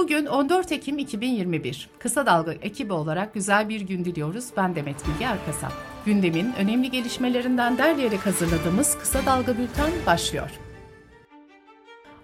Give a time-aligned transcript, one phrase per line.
[0.00, 1.88] Bugün 14 Ekim 2021.
[1.98, 4.44] Kısa Dalga ekibi olarak güzel bir gün diliyoruz.
[4.56, 5.72] Ben Demet Bilge Erkasap.
[6.06, 10.50] Gündemin önemli gelişmelerinden derleyerek hazırladığımız Kısa Dalga Bülten başlıyor.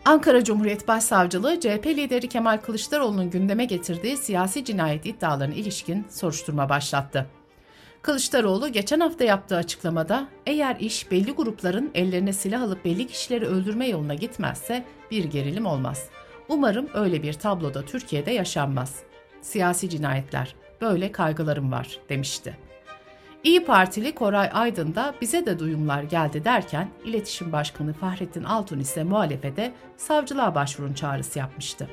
[0.05, 7.27] Ankara Cumhuriyet Başsavcılığı, CHP lideri Kemal Kılıçdaroğlu'nun gündeme getirdiği siyasi cinayet iddialarına ilişkin soruşturma başlattı.
[8.03, 13.89] Kılıçdaroğlu geçen hafta yaptığı açıklamada eğer iş belli grupların ellerine silah alıp belli kişileri öldürme
[13.89, 16.11] yoluna gitmezse bir gerilim olmaz.
[16.49, 19.03] Umarım öyle bir tabloda Türkiye'de yaşanmaz.
[19.41, 22.57] Siyasi cinayetler, böyle kaygılarım var demişti.
[23.45, 29.05] İyi Partili Koray Aydın da bize de duyumlar geldi derken İletişim Başkanı Fahrettin Altun ise
[29.05, 31.89] muhalefete savcılığa başvurun çağrısı yapmıştı.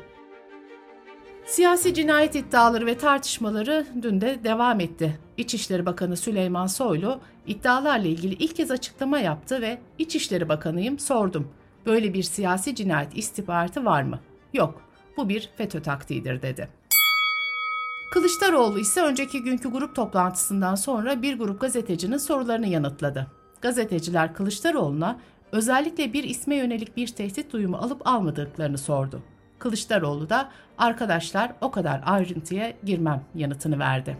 [1.45, 5.20] Siyasi cinayet iddiaları ve tartışmaları dün de devam etti.
[5.38, 11.48] İçişleri Bakanı Süleyman Soylu iddialarla ilgili ilk kez açıklama yaptı ve İçişleri Bakanıyım sordum.
[11.85, 14.20] Böyle bir siyasi cinayet istihbaratı var mı?
[14.53, 14.81] Yok,
[15.17, 16.70] bu bir FETÖ taktiğidir dedi.
[18.12, 23.27] Kılıçdaroğlu ise önceki günkü grup toplantısından sonra bir grup gazetecinin sorularını yanıtladı.
[23.62, 25.20] Gazeteciler Kılıçdaroğlu'na
[25.51, 29.24] özellikle bir isme yönelik bir tehdit duyumu alıp almadıklarını sordu.
[29.59, 34.18] Kılıçdaroğlu da arkadaşlar o kadar ayrıntıya girmem yanıtını verdi.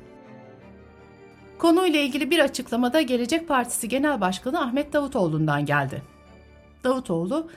[1.58, 6.02] Konuyla ilgili bir açıklamada Gelecek Partisi Genel Başkanı Ahmet Davutoğlu'ndan geldi.
[6.84, 7.50] Davutoğlu,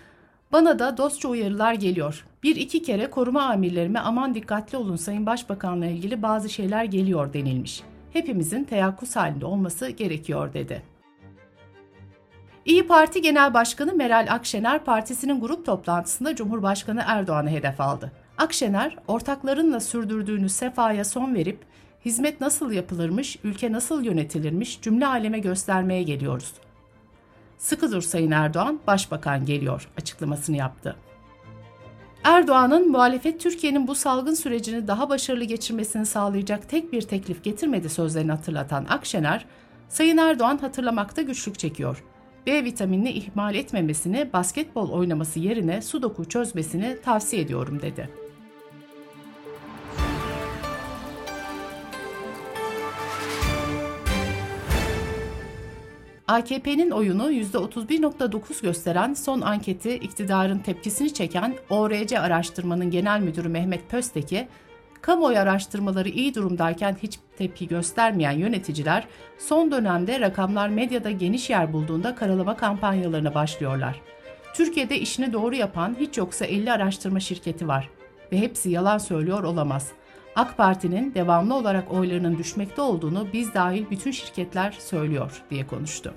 [0.52, 2.24] bana da dostça uyarılar geliyor.
[2.46, 7.82] Bir iki kere koruma amirlerime aman dikkatli olun Sayın Başbakan'la ilgili bazı şeyler geliyor denilmiş.
[8.12, 10.82] Hepimizin teyakkuz halinde olması gerekiyor dedi.
[12.64, 18.12] İyi Parti Genel Başkanı Meral Akşener partisinin grup toplantısında Cumhurbaşkanı Erdoğan'ı hedef aldı.
[18.38, 21.58] Akşener, ortaklarınla sürdürdüğünüz sefaya son verip
[22.04, 26.52] hizmet nasıl yapılırmış, ülke nasıl yönetilirmiş cümle aleme göstermeye geliyoruz.
[27.58, 30.96] Sıkı dur Sayın Erdoğan, Başbakan geliyor açıklamasını yaptı.
[32.26, 38.30] Erdoğan'ın muhalefet Türkiye'nin bu salgın sürecini daha başarılı geçirmesini sağlayacak tek bir teklif getirmedi sözlerini
[38.30, 39.44] hatırlatan Akşener,
[39.88, 42.04] Sayın Erdoğan hatırlamakta güçlük çekiyor.
[42.46, 48.10] B vitaminini ihmal etmemesini, basketbol oynaması yerine sudoku çözmesini tavsiye ediyorum dedi.
[56.28, 64.48] AKP'nin oyunu %31.9 gösteren son anketi iktidarın tepkisini çeken ORC araştırmanın genel müdürü Mehmet Pösteki,
[65.00, 69.04] kamuoyu araştırmaları iyi durumdayken hiç tepki göstermeyen yöneticiler
[69.38, 74.00] son dönemde rakamlar medyada geniş yer bulduğunda karalama kampanyalarına başlıyorlar.
[74.54, 77.90] Türkiye'de işini doğru yapan hiç yoksa 50 araştırma şirketi var
[78.32, 79.92] ve hepsi yalan söylüyor olamaz.
[80.36, 86.14] AK Parti'nin devamlı olarak oylarının düşmekte olduğunu biz dahil bütün şirketler söylüyor diye konuştu.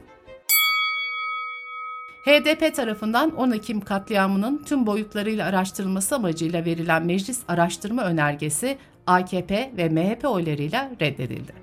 [2.26, 8.78] HDP tarafından 10 Ekim katliamının tüm boyutlarıyla araştırılması amacıyla verilen meclis araştırma önergesi
[9.08, 11.54] AKP ve MHP oylarıyla reddedildi.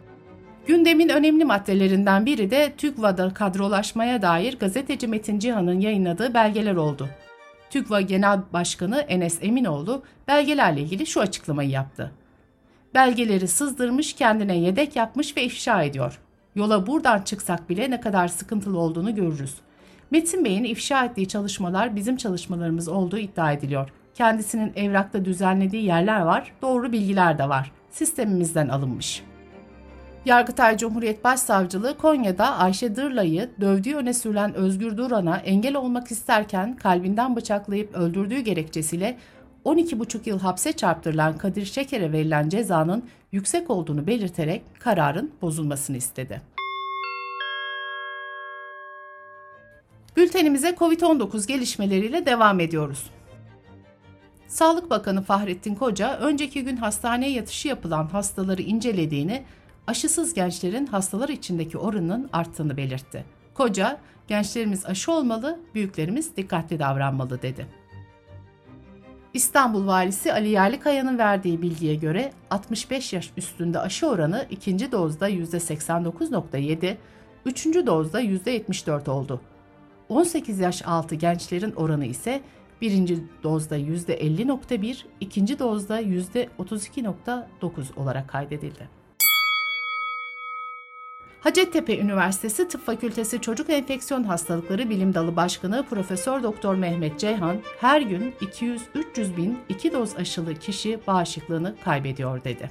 [0.67, 7.09] Gündemin önemli maddelerinden biri de TÜGVA'da kadrolaşmaya dair gazeteci Metin Cihan'ın yayınladığı belgeler oldu.
[7.71, 12.13] TÜGVA Genel Başkanı Enes Eminoğlu belgelerle ilgili şu açıklamayı yaptı.
[12.97, 16.19] Belgeleri sızdırmış, kendine yedek yapmış ve ifşa ediyor.
[16.55, 19.55] Yola buradan çıksak bile ne kadar sıkıntılı olduğunu görürüz.
[20.11, 23.89] Metin Bey'in ifşa ettiği çalışmalar bizim çalışmalarımız olduğu iddia ediliyor.
[24.15, 27.73] Kendisinin evrakta düzenlediği yerler var, doğru bilgiler de var.
[27.91, 29.23] Sistemimizden alınmış.
[30.25, 37.37] Yargıtay Cumhuriyet Başsavcılığı Konya'da Ayşe Dırlay'ı dövdüğü öne sürülen Özgür Duran'a engel olmak isterken kalbinden
[37.37, 39.17] bıçaklayıp öldürdüğü gerekçesiyle
[39.67, 46.43] 12,5 yıl hapse çarptırılan Kadir Şeker'e verilen cezanın yüksek olduğunu belirterek kararın bozulmasını istedi.
[50.17, 53.11] Bültenimize COVID-19 gelişmeleriyle devam ediyoruz.
[54.49, 59.45] Sağlık Bakanı Fahrettin Koca, önceki gün hastaneye yatışı yapılan hastaları incelediğini,
[59.87, 63.25] aşısız gençlerin hastalar içindeki oranının arttığını belirtti.
[63.55, 63.99] Koca,
[64.29, 67.86] gençlerimiz aşı olmalı, büyüklerimiz dikkatli davranmalı dedi.
[69.37, 76.97] İstanbul Valisi Ali Yerlikaya'nın verdiği bilgiye göre 65 yaş üstünde aşı oranı ikinci dozda %89.7,
[77.45, 79.41] üçüncü dozda %74 oldu.
[80.09, 82.41] 18 yaş altı gençlerin oranı ise
[82.81, 87.45] birinci dozda %50.1, ikinci dozda %32.9
[87.97, 88.96] olarak kaydedildi.
[91.41, 98.01] Hacettepe Üniversitesi Tıp Fakültesi Çocuk Enfeksiyon Hastalıkları Bilim Dalı Başkanı Profesör Doktor Mehmet Ceyhan her
[98.01, 102.71] gün 200-300 bin iki doz aşılı kişi bağışıklığını kaybediyor dedi.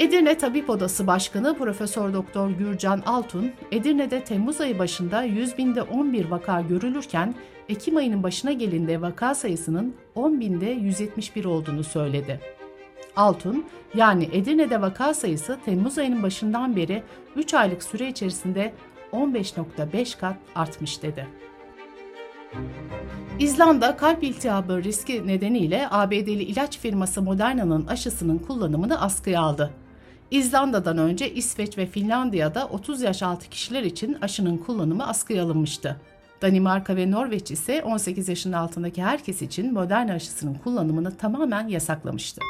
[0.00, 6.30] Edirne Tabip Odası Başkanı Profesör Doktor Gürcan Altun, Edirne'de Temmuz ayı başında 100 binde 11
[6.30, 7.34] vaka görülürken
[7.68, 12.40] Ekim ayının başına gelinde vaka sayısının 10 binde 171 olduğunu söyledi.
[13.16, 13.64] Altun,
[13.94, 17.02] yani Edirne'de vaka sayısı Temmuz ayının başından beri
[17.36, 18.72] 3 aylık süre içerisinde
[19.12, 21.26] 15.5 kat artmış dedi.
[23.38, 29.70] İzlanda kalp iltihabı riski nedeniyle ABD'li ilaç firması Moderna'nın aşısının kullanımını askıya aldı.
[30.30, 36.00] İzlanda'dan önce İsveç ve Finlandiya'da 30 yaş altı kişiler için aşının kullanımı askıya alınmıştı.
[36.42, 42.40] Danimarka ve Norveç ise 18 yaşın altındaki herkes için Moderna aşısının kullanımını tamamen yasaklamıştı.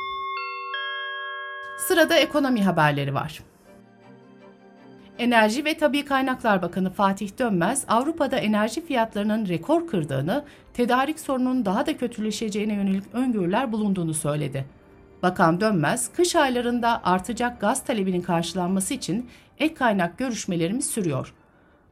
[1.88, 3.43] Sırada ekonomi haberleri var.
[5.19, 10.44] Enerji ve Tabi Kaynaklar Bakanı Fatih Dönmez, Avrupa'da enerji fiyatlarının rekor kırdığını,
[10.75, 14.64] tedarik sorununun daha da kötüleşeceğine yönelik öngörüler bulunduğunu söyledi.
[15.23, 21.34] Bakan Dönmez, kış aylarında artacak gaz talebinin karşılanması için ek kaynak görüşmelerimiz sürüyor.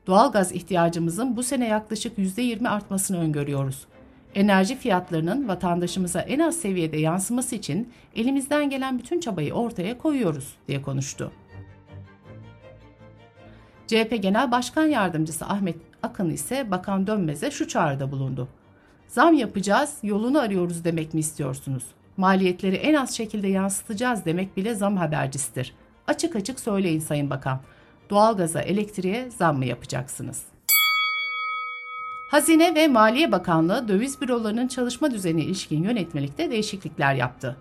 [0.06, 3.86] Doğal gaz ihtiyacımızın bu sene yaklaşık %20 artmasını öngörüyoruz.
[4.34, 10.82] Enerji fiyatlarının vatandaşımıza en az seviyede yansıması için elimizden gelen bütün çabayı ortaya koyuyoruz diye
[10.82, 11.32] konuştu.
[13.86, 18.48] CHP Genel Başkan Yardımcısı Ahmet Akın ise Bakan Dönmez'e şu çağrıda bulundu.
[19.08, 21.84] Zam yapacağız, yolunu arıyoruz demek mi istiyorsunuz?
[22.16, 25.74] Maliyetleri en az şekilde yansıtacağız demek bile zam habercisidir.
[26.06, 27.60] Açık açık söyleyin Sayın Bakan.
[28.10, 30.42] Doğalgaza, elektriğe zam mı yapacaksınız?
[32.30, 37.56] Hazine ve Maliye Bakanlığı döviz bürolarının çalışma düzeni ilişkin yönetmelikte değişiklikler yaptı.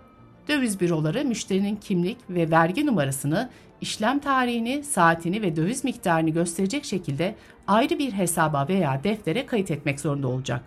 [0.48, 3.50] Döviz büroları müşterinin kimlik ve vergi numarasını,
[3.80, 7.34] işlem tarihini, saatini ve döviz miktarını gösterecek şekilde
[7.66, 10.62] ayrı bir hesaba veya deftere kayıt etmek zorunda olacak.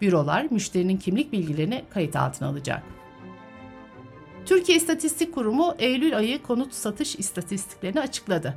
[0.00, 2.82] Bürolar müşterinin kimlik bilgilerini kayıt altına alacak.
[4.46, 8.54] Türkiye İstatistik Kurumu Eylül ayı konut satış istatistiklerini açıkladı.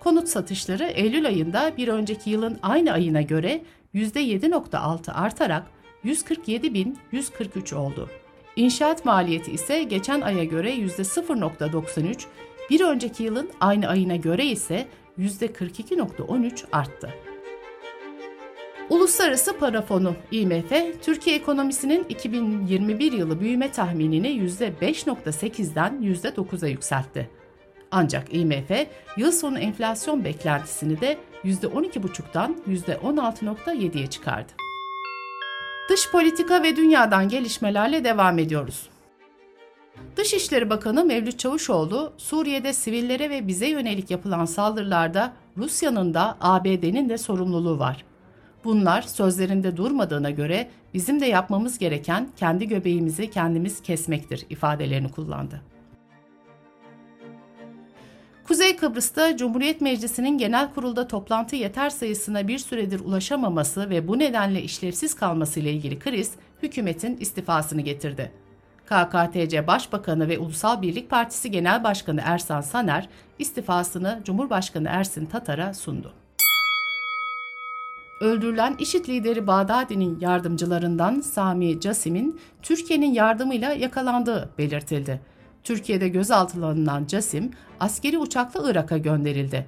[0.00, 3.62] Konut satışları Eylül ayında bir önceki yılın aynı ayına göre
[3.94, 5.66] %7.6 artarak
[6.04, 8.10] 147.143 oldu.
[8.56, 12.24] İnşaat maliyeti ise geçen aya göre %0.93,
[12.70, 14.86] bir önceki yılın aynı ayına göre ise
[15.18, 17.10] %42.13 arttı.
[18.90, 27.43] Uluslararası Para Fonu IMF, Türkiye ekonomisinin 2021 yılı büyüme tahminini %5.8'den %9'a yükseltti.
[27.96, 28.70] Ancak IMF,
[29.16, 34.52] yıl sonu enflasyon beklentisini de %12,5'dan %16.7'ye çıkardı.
[35.90, 38.88] Dış politika ve dünyadan gelişmelerle devam ediyoruz.
[40.16, 47.18] Dışişleri Bakanı Mevlüt Çavuşoğlu, Suriye'de sivillere ve bize yönelik yapılan saldırılarda Rusya'nın da ABD'nin de
[47.18, 48.04] sorumluluğu var.
[48.64, 55.73] Bunlar sözlerinde durmadığına göre bizim de yapmamız gereken kendi göbeğimizi kendimiz kesmektir ifadelerini kullandı.
[58.48, 64.62] Kuzey Kıbrıs'ta Cumhuriyet Meclisi'nin genel kurulda toplantı yeter sayısına bir süredir ulaşamaması ve bu nedenle
[64.62, 66.32] işlevsiz kalması ile ilgili kriz
[66.62, 68.32] hükümetin istifasını getirdi.
[68.86, 73.08] KKTC Başbakanı ve Ulusal Birlik Partisi Genel Başkanı Ersan Saner
[73.38, 76.12] istifasını Cumhurbaşkanı Ersin Tatar'a sundu.
[78.20, 85.33] Öldürülen IŞİD lideri Bağdadi'nin yardımcılarından Sami Casim'in Türkiye'nin yardımıyla yakalandığı belirtildi.
[85.64, 87.50] Türkiye'de gözaltına alınan Casim,
[87.80, 89.66] askeri uçakla Irak'a gönderildi.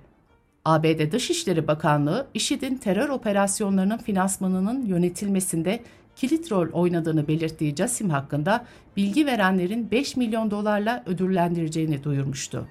[0.64, 5.82] ABD Dışişleri Bakanlığı, IŞİD'in terör operasyonlarının finansmanının yönetilmesinde
[6.16, 8.64] kilit rol oynadığını belirttiği Casim hakkında
[8.96, 12.68] bilgi verenlerin 5 milyon dolarla ödüllendireceğini duyurmuştu.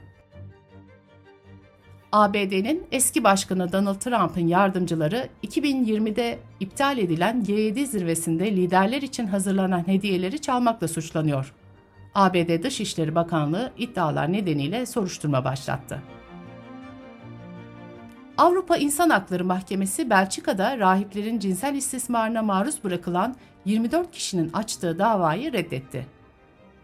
[2.12, 10.42] ABD'nin eski başkanı Donald Trump'ın yardımcıları 2020'de iptal edilen G7 zirvesinde liderler için hazırlanan hediyeleri
[10.42, 11.54] çalmakla suçlanıyor.
[12.16, 16.02] ABD Dışişleri Bakanlığı iddialar nedeniyle soruşturma başlattı.
[18.38, 26.08] Avrupa İnsan Hakları Mahkemesi Belçika'da rahiplerin cinsel istismarına maruz bırakılan 24 kişinin açtığı davayı reddetti.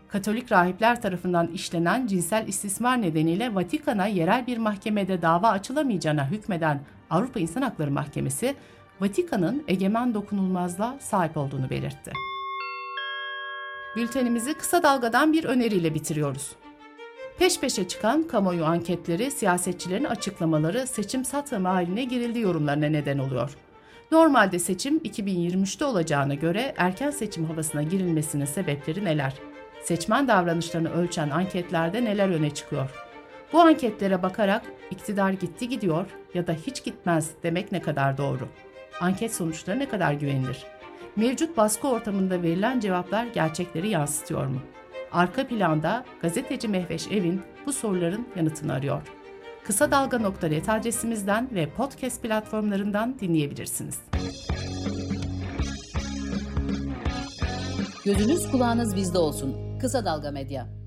[0.07, 7.39] Katolik rahipler tarafından işlenen cinsel istismar nedeniyle Vatikan'a yerel bir mahkemede dava açılamayacağına hükmeden Avrupa
[7.39, 8.55] İnsan Hakları Mahkemesi,
[9.01, 12.11] Vatikan'ın egemen dokunulmazlığa sahip olduğunu belirtti.
[13.95, 16.51] Bültenimizi kısa dalgadan bir öneriyle bitiriyoruz.
[17.39, 23.57] Peş peşe çıkan kamuoyu anketleri, siyasetçilerin açıklamaları seçim satımı haline girildi yorumlarına neden oluyor.
[24.11, 29.33] Normalde seçim 2023'te olacağına göre erken seçim havasına girilmesinin sebepleri neler?
[29.83, 32.89] Seçmen davranışlarını ölçen anketlerde neler öne çıkıyor?
[33.53, 38.47] Bu anketlere bakarak iktidar gitti gidiyor ya da hiç gitmez demek ne kadar doğru?
[39.01, 40.65] Anket sonuçları ne kadar güvenilir?
[41.15, 44.59] Mevcut baskı ortamında verilen cevaplar gerçekleri yansıtıyor mu?
[45.11, 49.01] Arka planda gazeteci Mehveş Evin bu soruların yanıtını arıyor.
[49.63, 53.99] Kısa Dalga.net adresimizden ve podcast platformlarından dinleyebilirsiniz.
[58.05, 59.79] Gözünüz kulağınız bizde olsun.
[59.79, 60.80] Kısa Dalga Medya.